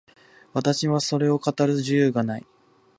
[0.53, 2.45] 私にはそれを語る自由がない。